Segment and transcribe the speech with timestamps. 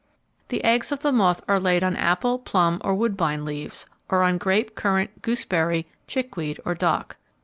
[0.49, 4.39] The eggs of the moth are laid on apple, plum, or woodbine leaves, or on
[4.39, 7.17] grape, currant, gooseberry, chickweed or dock.